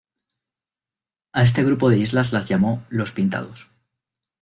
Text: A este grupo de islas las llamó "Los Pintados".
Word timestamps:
A 1.31 1.43
este 1.43 1.61
grupo 1.63 1.91
de 1.91 1.99
islas 1.99 2.33
las 2.33 2.49
llamó 2.49 2.83
"Los 2.89 3.11
Pintados". 3.11 3.69